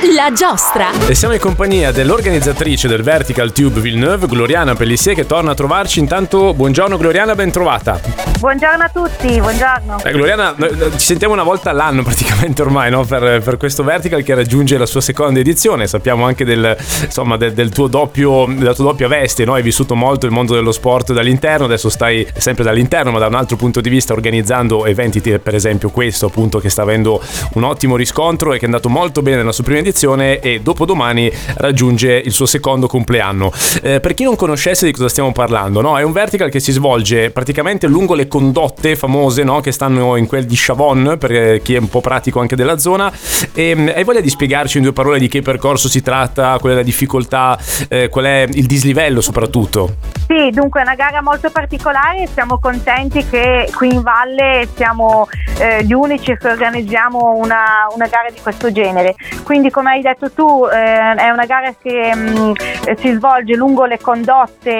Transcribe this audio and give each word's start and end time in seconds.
La 0.00 0.32
giostra. 0.32 0.90
E 1.06 1.14
siamo 1.14 1.34
in 1.34 1.40
compagnia 1.40 1.92
dell'organizzatrice 1.92 2.88
del 2.88 3.02
Vertical 3.02 3.52
Tube 3.52 3.80
Villeneuve, 3.80 4.26
Gloriana 4.26 4.74
Pellissier, 4.74 5.14
che 5.14 5.26
torna 5.26 5.52
a 5.52 5.54
trovarci. 5.54 6.00
Intanto, 6.00 6.54
buongiorno 6.54 6.96
Gloriana, 6.96 7.34
ben 7.34 7.52
trovata. 7.52 8.00
Buongiorno 8.40 8.82
a 8.82 8.88
tutti, 8.88 9.38
buongiorno. 9.38 10.02
Eh, 10.02 10.10
Gloriana, 10.10 10.56
ci 10.96 11.06
sentiamo 11.06 11.34
una 11.34 11.44
volta 11.44 11.70
all'anno 11.70 12.02
praticamente 12.04 12.62
ormai 12.62 12.90
no? 12.90 13.04
per, 13.04 13.40
per, 13.40 13.56
questo 13.56 13.84
Vertical 13.84 14.24
che 14.24 14.34
raggiunge 14.34 14.76
la 14.76 14.86
sua 14.86 15.00
seconda 15.00 15.38
edizione. 15.38 15.86
Sappiamo 15.86 16.24
anche 16.24 16.44
del, 16.44 16.76
insomma, 17.04 17.36
del, 17.36 17.52
del 17.52 17.70
tuo 17.70 17.86
doppio, 17.86 18.46
della 18.48 18.74
tua 18.74 18.86
doppia 18.86 19.06
veste, 19.06 19.44
no? 19.44 19.54
hai 19.54 19.62
vissuto 19.62 19.94
molto 19.94 20.26
il 20.26 20.32
mondo 20.32 20.54
dello 20.54 20.72
sport 20.72 21.12
dall'interno, 21.12 21.66
adesso 21.66 21.88
stai 21.88 22.26
sempre 22.36 22.64
dall'interno, 22.64 23.12
ma 23.12 23.20
da 23.20 23.28
un 23.28 23.34
altro 23.34 23.56
punto 23.56 23.80
di 23.80 23.88
vista 23.88 24.12
organizzando 24.12 24.86
eventi, 24.86 25.20
per 25.20 25.54
esempio 25.54 25.90
questo 25.90 26.26
appunto 26.26 26.58
che 26.58 26.68
sta 26.68 26.82
avendo 26.82 27.22
un 27.52 27.62
ottimo 27.62 27.94
riscontro 27.94 28.52
e 28.52 28.56
che 28.56 28.62
è 28.62 28.66
andato 28.66 28.88
molto 28.88 29.22
bene 29.22 29.36
nella 29.36 29.52
sua 29.52 29.62
prima 29.62 29.81
edizione 29.82 30.00
edizione 30.02 30.40
e 30.40 30.60
dopodomani 30.60 31.30
raggiunge 31.56 32.12
il 32.12 32.32
suo 32.32 32.46
secondo 32.46 32.86
compleanno. 32.86 33.52
Eh, 33.82 34.00
per 34.00 34.14
chi 34.14 34.24
non 34.24 34.36
conoscesse 34.36 34.86
di 34.86 34.92
cosa 34.92 35.08
stiamo 35.08 35.32
parlando, 35.32 35.80
no? 35.80 35.98
è 35.98 36.02
un 36.02 36.12
vertical 36.12 36.50
che 36.50 36.60
si 36.60 36.72
svolge 36.72 37.30
praticamente 37.30 37.86
lungo 37.86 38.14
le 38.14 38.26
condotte 38.26 38.96
famose 38.96 39.44
no? 39.44 39.60
che 39.60 39.72
stanno 39.72 40.16
in 40.16 40.26
quel 40.26 40.44
di 40.44 40.54
Chavon, 40.56 41.16
per 41.18 41.62
chi 41.62 41.74
è 41.74 41.78
un 41.78 41.88
po' 41.88 42.00
pratico 42.00 42.40
anche 42.40 42.56
della 42.56 42.78
zona. 42.78 43.12
E, 43.52 43.74
mm, 43.74 43.88
hai 43.94 44.04
voglia 44.04 44.20
di 44.20 44.30
spiegarci 44.30 44.78
in 44.78 44.84
due 44.84 44.92
parole 44.92 45.18
di 45.18 45.28
che 45.28 45.42
percorso 45.42 45.88
si 45.88 46.02
tratta, 46.02 46.56
qual 46.58 46.72
è 46.72 46.76
la 46.76 46.82
difficoltà, 46.82 47.58
eh, 47.88 48.08
qual 48.08 48.24
è 48.24 48.46
il 48.50 48.66
dislivello 48.66 49.20
soprattutto? 49.20 50.20
Sì, 50.34 50.48
dunque 50.48 50.80
è 50.80 50.82
una 50.82 50.94
gara 50.94 51.20
molto 51.20 51.50
particolare, 51.50 52.26
siamo 52.26 52.58
contenti 52.58 53.22
che 53.22 53.70
qui 53.74 53.92
in 53.92 54.00
Valle 54.00 54.66
siamo 54.74 55.28
eh, 55.58 55.84
gli 55.84 55.92
unici 55.92 56.34
che 56.38 56.48
organizziamo 56.48 57.34
una, 57.34 57.86
una, 57.94 58.06
gara 58.06 58.30
di 58.30 58.40
questo 58.40 58.72
genere. 58.72 59.14
Quindi 59.44 59.68
come 59.68 59.90
hai 59.90 60.00
detto 60.00 60.30
tu 60.30 60.66
eh, 60.72 61.14
è 61.16 61.28
una 61.28 61.44
gara 61.44 61.74
che 61.74 62.14
mh, 62.14 62.40
mm, 62.40 62.52
si 62.96 63.12
svolge 63.12 63.56
lungo 63.56 63.84
le 63.84 63.98
condotte 63.98 64.70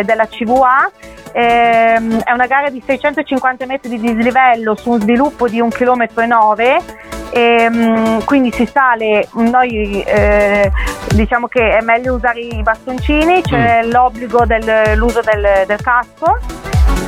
eh, 0.00 0.04
della 0.04 0.26
CVA. 0.26 0.90
Ehm, 1.32 2.20
è 2.20 2.32
una 2.32 2.46
gara 2.46 2.68
di 2.68 2.82
650 2.84 3.64
metri 3.64 3.88
di 3.88 4.14
dislivello 4.14 4.74
su 4.74 4.90
un 4.90 5.00
sviluppo 5.00 5.48
di 5.48 5.62
1,9 5.62 5.72
km 5.72 7.09
e, 7.30 7.66
um, 7.70 8.24
quindi 8.24 8.50
si 8.52 8.66
sale, 8.66 9.28
noi 9.32 10.02
eh, 10.02 10.70
diciamo 11.14 11.46
che 11.46 11.76
è 11.76 11.80
meglio 11.82 12.14
usare 12.14 12.40
i 12.40 12.62
bastoncini, 12.62 13.42
c'è 13.42 13.84
mm. 13.84 13.90
l'obbligo 13.90 14.44
dell'uso 14.44 15.20
del, 15.20 15.64
del 15.66 15.80
casco 15.80 16.38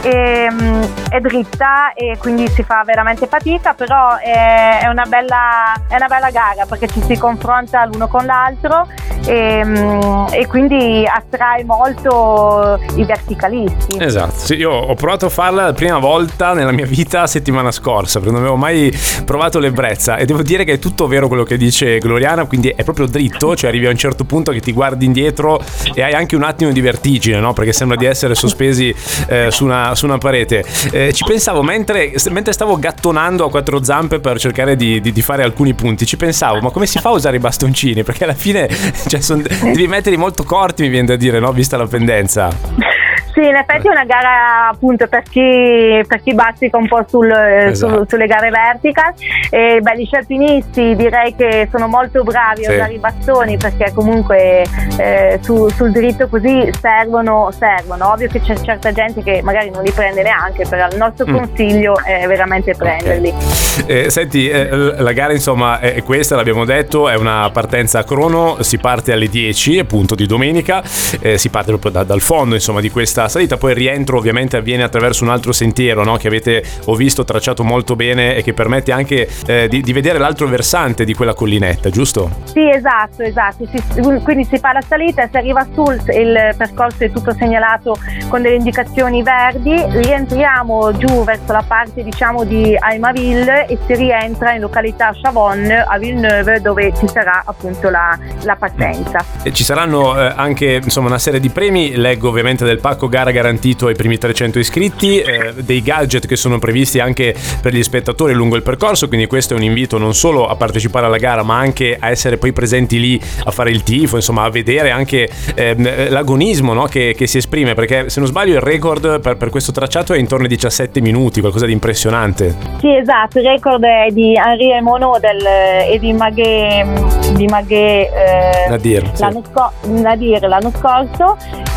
e, 0.02 0.48
um, 0.50 0.88
è 1.08 1.20
dritta 1.20 1.92
e 1.94 2.16
quindi 2.18 2.48
si 2.48 2.62
fa 2.62 2.82
veramente 2.84 3.26
fatica, 3.26 3.74
però 3.74 4.16
è, 4.16 4.80
è, 4.80 4.88
una 4.88 5.04
bella, 5.06 5.74
è 5.88 5.96
una 5.96 6.08
bella 6.08 6.30
gara 6.30 6.66
perché 6.66 6.88
ci 6.88 7.02
si 7.02 7.16
confronta 7.16 7.84
l'uno 7.86 8.08
con 8.08 8.24
l'altro 8.24 8.88
e, 9.26 9.64
mm, 9.64 10.26
e, 10.32 10.46
quindi 10.46 11.04
attrae 11.06 11.64
molto 11.64 12.80
i 12.96 13.04
verticalisti. 13.04 13.96
Esatto, 13.98 14.34
sì, 14.36 14.54
io 14.54 14.70
ho 14.70 14.94
provato 14.94 15.26
a 15.26 15.28
farla 15.28 15.66
la 15.66 15.72
prima 15.72 15.98
volta 15.98 16.52
nella 16.52 16.72
mia 16.72 16.86
vita 16.86 17.26
settimana 17.26 17.70
scorsa, 17.70 18.18
perché 18.18 18.32
non 18.32 18.40
avevo 18.40 18.56
mai 18.56 18.92
provato 19.24 19.58
l'ebbrezza 19.58 20.16
e 20.16 20.24
devo 20.24 20.42
dire 20.42 20.64
che 20.64 20.74
è 20.74 20.78
tutto 20.78 21.06
vero 21.06 21.28
quello 21.28 21.44
che 21.44 21.56
dice 21.56 21.98
Gloriana, 21.98 22.46
quindi 22.46 22.68
è 22.68 22.82
proprio 22.84 23.06
dritto, 23.06 23.54
cioè 23.54 23.70
arrivi 23.70 23.86
a 23.86 23.90
un 23.90 23.96
certo 23.96 24.24
punto 24.24 24.50
che 24.52 24.60
ti 24.60 24.72
guardi 24.72 25.04
indietro 25.04 25.60
e 25.94 26.02
hai 26.02 26.12
anche 26.12 26.36
un 26.36 26.42
attimo 26.42 26.72
di 26.72 26.80
vertigine, 26.80 27.38
no? 27.38 27.52
perché 27.52 27.72
sembra 27.72 27.96
di 27.96 28.06
essere 28.06 28.34
sospesi 28.34 28.94
eh, 29.28 29.50
su, 29.50 29.64
una, 29.64 29.94
su, 29.94 30.06
una, 30.06 30.18
parete. 30.18 30.64
Eh, 30.90 31.12
ci 31.12 31.24
pensavo 31.24 31.62
mentre, 31.62 32.12
mentre, 32.30 32.52
stavo 32.52 32.78
gattonando 32.78 33.46
a 33.46 33.50
quattro 33.50 33.82
zampe 33.82 34.20
per 34.20 34.38
cercare 34.38 34.76
di, 34.76 35.00
di, 35.00 35.12
di 35.12 35.22
fare 35.22 35.42
alcuni 35.42 35.74
punti, 35.74 36.06
ci 36.06 36.16
pensavo, 36.16 36.60
ma 36.60 36.70
come 36.70 36.86
si 36.86 36.98
fa 36.98 37.10
a 37.10 37.12
usare 37.12 37.36
i 37.36 37.40
bastoncini? 37.40 38.02
Perché 38.02 38.24
alla 38.24 38.34
fine 38.34 38.68
cioè, 39.12 39.20
son, 39.20 39.42
devi 39.42 39.86
metterli 39.88 40.16
molto 40.16 40.42
corti, 40.42 40.84
mi 40.84 40.88
viene 40.88 41.08
da 41.08 41.16
dire, 41.16 41.38
no? 41.38 41.52
Vista 41.52 41.76
la 41.76 41.86
pendenza. 41.86 42.48
Sì, 43.32 43.40
in 43.40 43.56
effetti 43.56 43.86
è 43.86 43.90
una 43.90 44.04
gara 44.04 44.68
appunto 44.68 45.06
per 45.08 45.22
chi, 45.22 46.02
per 46.06 46.20
chi 46.22 46.34
bazzica 46.34 46.76
un 46.76 46.86
po' 46.86 47.02
sul, 47.08 47.30
esatto. 47.30 48.00
su, 48.00 48.04
sulle 48.08 48.26
gare 48.26 48.50
vertical. 48.50 49.14
E, 49.48 49.80
beh, 49.80 49.98
gli 49.98 50.04
scialpinisti 50.04 50.94
direi 50.96 51.34
che 51.34 51.68
sono 51.70 51.88
molto 51.88 52.22
bravi 52.22 52.64
sì. 52.64 52.70
a 52.70 52.74
usare 52.74 52.92
i 52.92 52.98
bastoni 52.98 53.56
perché 53.56 53.92
comunque 53.94 54.64
eh, 54.98 55.38
su, 55.40 55.68
sul 55.70 55.92
dritto 55.92 56.28
così 56.28 56.70
servono, 56.78 57.50
servono. 57.56 58.12
Ovvio 58.12 58.28
che 58.28 58.40
c'è 58.40 58.54
certa 58.60 58.92
gente 58.92 59.22
che 59.22 59.40
magari 59.42 59.70
non 59.70 59.82
li 59.82 59.92
prende 59.92 60.22
neanche, 60.22 60.66
però 60.68 60.86
il 60.88 60.96
nostro 60.98 61.26
mm. 61.26 61.34
consiglio 61.34 61.96
è 62.04 62.26
veramente 62.26 62.74
prenderli. 62.74 63.28
Okay. 63.28 64.04
Eh, 64.04 64.10
senti, 64.10 64.48
eh, 64.48 64.68
la 64.68 65.12
gara 65.12 65.32
insomma 65.32 65.80
è 65.80 66.02
questa, 66.02 66.36
l'abbiamo 66.36 66.66
detto, 66.66 67.08
è 67.08 67.14
una 67.14 67.48
partenza 67.50 68.00
a 68.00 68.04
crono, 68.04 68.58
si 68.60 68.76
parte 68.76 69.12
alle 69.12 69.28
10 69.28 69.78
appunto 69.78 70.14
di 70.14 70.26
domenica, 70.26 70.82
eh, 71.20 71.38
si 71.38 71.48
parte 71.48 71.68
proprio 71.68 71.92
da, 71.92 72.04
dal 72.04 72.20
fondo 72.20 72.54
insomma 72.54 72.80
di 72.80 72.90
questa 72.90 73.21
questa 73.22 73.28
salita, 73.28 73.56
poi 73.56 73.70
il 73.70 73.76
rientro 73.76 74.16
ovviamente 74.16 74.56
avviene 74.56 74.82
attraverso 74.82 75.24
un 75.24 75.30
altro 75.30 75.52
sentiero 75.52 76.04
no? 76.04 76.16
che 76.16 76.26
avete, 76.26 76.64
ho 76.86 76.94
visto, 76.94 77.24
tracciato 77.24 77.62
molto 77.62 77.94
bene 77.94 78.34
e 78.36 78.42
che 78.42 78.52
permette 78.52 78.92
anche 78.92 79.28
eh, 79.46 79.68
di, 79.68 79.80
di, 79.80 79.92
vedere 79.92 80.18
l'altro 80.18 80.46
versante 80.46 81.04
di 81.04 81.14
quella 81.14 81.34
collinetta, 81.34 81.90
giusto? 81.90 82.30
Sì, 82.44 82.68
esatto, 82.68 83.22
esatto. 83.22 83.66
Si, 83.66 84.00
quindi 84.22 84.44
si 84.44 84.58
fa 84.58 84.72
la 84.72 84.80
salita, 84.80 85.28
si 85.30 85.36
arriva 85.36 85.66
sul, 85.72 86.00
il 86.14 86.54
percorso 86.56 87.04
è 87.04 87.10
tutto 87.10 87.32
segnalato 87.34 87.96
con 88.28 88.42
delle 88.42 88.56
indicazioni 88.56 89.22
verdi, 89.22 89.82
rientriamo 89.86 90.96
giù 90.96 91.24
verso 91.24 91.52
la 91.52 91.64
parte 91.66 92.02
diciamo 92.02 92.44
di 92.44 92.76
Aimaville 92.78 93.66
e 93.66 93.78
si 93.86 93.94
rientra 93.94 94.54
in 94.54 94.60
località 94.60 95.12
Chavon 95.20 95.70
a 95.70 95.98
Villeneuve 95.98 96.60
dove 96.60 96.92
ci 96.96 97.06
sarà 97.08 97.42
appunto 97.44 97.90
la, 97.90 98.18
la 98.42 98.56
partenza. 98.56 99.24
E 99.42 99.52
ci 99.52 99.64
saranno 99.64 100.18
eh, 100.18 100.32
anche 100.34 100.80
insomma 100.82 101.08
una 101.08 101.18
serie 101.18 101.40
di 101.40 101.50
premi, 101.50 101.94
leggo 101.96 102.28
ovviamente 102.28 102.64
del 102.64 102.80
pacco 102.80 103.08
gara 103.12 103.30
garantito 103.30 103.88
ai 103.88 103.94
primi 103.94 104.16
300 104.16 104.58
iscritti, 104.58 105.20
eh, 105.20 105.52
dei 105.58 105.82
gadget 105.82 106.26
che 106.26 106.34
sono 106.34 106.58
previsti 106.58 106.98
anche 106.98 107.34
per 107.60 107.74
gli 107.74 107.82
spettatori 107.82 108.32
lungo 108.32 108.56
il 108.56 108.62
percorso, 108.62 109.06
quindi 109.06 109.26
questo 109.26 109.52
è 109.52 109.56
un 109.58 109.62
invito 109.62 109.98
non 109.98 110.14
solo 110.14 110.48
a 110.48 110.56
partecipare 110.56 111.04
alla 111.04 111.18
gara 111.18 111.42
ma 111.42 111.58
anche 111.58 111.94
a 112.00 112.08
essere 112.08 112.38
poi 112.38 112.52
presenti 112.52 112.98
lì 112.98 113.20
a 113.44 113.50
fare 113.50 113.70
il 113.70 113.82
tifo, 113.82 114.16
insomma 114.16 114.44
a 114.44 114.50
vedere 114.50 114.90
anche 114.90 115.28
eh, 115.54 116.08
l'agonismo 116.08 116.72
no? 116.72 116.84
che, 116.86 117.14
che, 117.14 117.26
si 117.26 117.36
esprime, 117.36 117.74
perché 117.74 118.08
se 118.08 118.18
non 118.18 118.28
sbaglio 118.30 118.54
il 118.54 118.60
record 118.62 119.20
per, 119.20 119.36
per, 119.36 119.50
questo 119.50 119.72
tracciato 119.72 120.14
è 120.14 120.18
intorno 120.18 120.44
ai 120.44 120.50
17 120.50 121.02
minuti, 121.02 121.40
qualcosa 121.40 121.66
di 121.66 121.72
impressionante. 121.72 122.56
Sì 122.80 122.94
esatto, 122.96 123.40
il 123.40 123.44
record 123.44 123.84
è 123.84 124.06
di 124.10 124.34
Henri 124.34 124.80
Monod 124.80 125.22
e 125.22 125.98
di 125.98 126.14
Maghe, 126.14 127.21
di 127.32 127.46
Maghe 127.46 128.08
eh, 128.08 128.68
Nadir, 128.68 129.10
l'anno, 129.18 129.42
sì. 129.44 129.50
sco- 129.50 129.72
Nadir 129.88 130.48
l'anno 130.48 130.70
scorso 130.76 131.36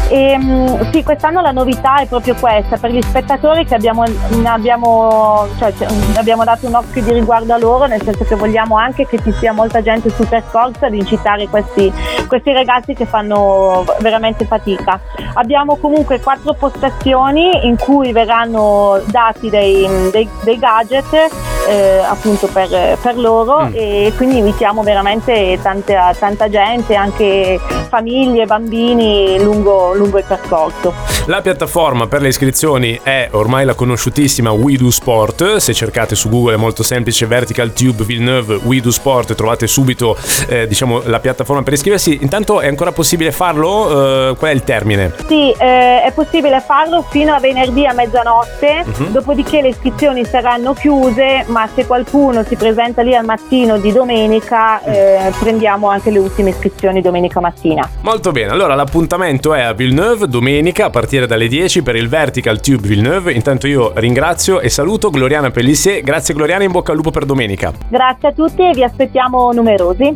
e, 0.09 0.31
ehm, 0.31 0.91
sì, 0.91 1.03
quest'anno 1.03 1.41
la 1.41 1.51
novità 1.51 1.95
è 1.95 2.05
proprio 2.05 2.35
questa, 2.35 2.77
per 2.77 2.91
gli 2.91 3.01
spettatori 3.01 3.65
che 3.65 3.73
abbiamo, 3.73 4.03
abbiamo, 4.43 5.47
cioè, 5.57 5.73
abbiamo, 6.15 6.43
dato 6.43 6.67
un 6.67 6.75
occhio 6.75 7.01
di 7.01 7.11
riguardo 7.11 7.53
a 7.53 7.57
loro, 7.57 7.85
nel 7.85 8.01
senso 8.03 8.23
che 8.23 8.35
vogliamo 8.35 8.77
anche 8.77 9.07
che 9.07 9.19
ci 9.23 9.31
sia 9.33 9.51
molta 9.51 9.81
gente 9.81 10.09
sul 10.11 10.27
percorso 10.27 10.85
ad 10.85 10.93
incitare 10.93 11.47
questi, 11.47 11.91
questi 12.27 12.53
ragazzi 12.53 12.93
che 12.93 13.05
fanno 13.05 13.83
veramente 13.99 14.45
fatica. 14.45 14.99
Abbiamo 15.33 15.77
comunque 15.77 16.19
quattro 16.19 16.53
postazioni 16.53 17.65
in 17.65 17.77
cui 17.77 18.11
verranno 18.11 19.01
dati 19.07 19.49
dei, 19.49 19.87
dei, 20.11 20.29
dei 20.43 20.59
gadget 20.59 21.54
eh, 21.67 21.99
appunto 21.99 22.47
per, 22.47 22.97
per 23.01 23.17
loro 23.17 23.65
mm. 23.65 23.73
e 23.73 24.13
quindi 24.15 24.37
invitiamo 24.37 24.83
veramente 24.83 25.59
tante, 25.61 25.97
tanta 26.19 26.49
gente, 26.49 26.95
anche 26.95 27.59
famiglie, 27.87 28.45
bambini 28.45 29.41
lungo, 29.41 29.93
lungo 29.93 30.17
il 30.17 30.25
percorso. 30.25 31.14
La 31.27 31.41
piattaforma 31.41 32.05
per 32.05 32.21
le 32.21 32.27
iscrizioni 32.27 32.99
è 33.01 33.29
ormai 33.31 33.65
la 33.65 33.73
conosciutissima 33.73 34.51
WeDo 34.51 34.91
Sport, 34.91 35.55
se 35.55 35.73
cercate 35.73 36.13
su 36.13 36.29
Google 36.29 36.53
è 36.53 36.57
molto 36.57 36.83
semplice 36.83 37.25
Vertical 37.25 37.73
Tube 37.73 38.03
Villeneuve 38.03 38.59
WeDo 38.63 38.91
Sport 38.91 39.33
trovate 39.33 39.65
subito 39.65 40.15
eh, 40.47 40.67
diciamo, 40.67 41.01
la 41.05 41.19
piattaforma 41.19 41.63
per 41.63 41.73
iscriversi. 41.73 42.19
Intanto 42.21 42.61
è 42.61 42.67
ancora 42.67 42.91
possibile 42.91 43.31
farlo? 43.31 44.29
Eh, 44.29 44.35
qual 44.35 44.51
è 44.51 44.53
il 44.53 44.63
termine? 44.63 45.13
Sì, 45.27 45.49
eh, 45.49 46.03
è 46.03 46.11
possibile 46.13 46.61
farlo 46.61 47.03
fino 47.09 47.33
a 47.33 47.39
venerdì 47.39 47.87
a 47.87 47.93
mezzanotte, 47.93 48.83
uh-huh. 48.85 49.09
dopodiché 49.09 49.61
le 49.61 49.69
iscrizioni 49.69 50.25
saranno 50.25 50.73
chiuse, 50.73 51.43
ma 51.47 51.67
se 51.73 51.87
qualcuno 51.87 52.43
si 52.43 52.55
presenta 52.55 53.01
lì 53.01 53.15
al 53.15 53.25
mattino 53.25 53.79
di 53.79 53.91
domenica 53.91 54.79
eh, 54.83 55.33
prendiamo 55.39 55.89
anche 55.89 56.11
le 56.11 56.19
ultime 56.19 56.51
iscrizioni 56.51 57.01
domenica 57.01 57.39
mattina. 57.39 57.89
Molto 58.01 58.31
bene, 58.31 58.51
allora 58.51 58.75
l'appuntamento 58.75 59.55
è 59.55 59.61
a 59.61 59.73
Villeneuve 59.73 60.27
domenica 60.27 60.85
a 60.85 60.89
partire 61.15 61.27
dalle 61.27 61.47
10 61.47 61.81
per 61.81 61.95
il 61.95 62.09
Vertical 62.09 62.59
Tube 62.59 62.87
Villeneuve. 62.87 63.31
Intanto 63.31 63.67
io 63.67 63.93
ringrazio 63.95 64.59
e 64.59 64.69
saluto 64.69 65.09
Gloriana 65.09 65.49
Pellissier. 65.49 66.01
Grazie 66.01 66.33
Gloriana, 66.33 66.63
in 66.63 66.71
bocca 66.71 66.91
al 66.91 66.97
lupo 66.97 67.11
per 67.11 67.25
domenica. 67.25 67.71
Grazie 67.89 68.29
a 68.29 68.31
tutti 68.33 68.61
e 68.61 68.71
vi 68.73 68.83
aspettiamo 68.83 69.51
numerosi. 69.51 70.13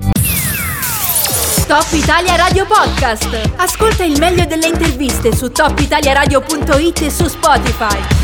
Top 1.67 1.87
Italia 1.91 2.35
Radio 2.35 2.65
Podcast. 2.65 3.53
Ascolta 3.57 4.03
il 4.03 4.17
meglio 4.19 4.45
delle 4.45 4.67
interviste 4.67 5.33
su 5.33 5.51
topitaliaradio.it 5.51 7.01
e 7.01 7.09
su 7.09 7.27
Spotify. 7.27 8.18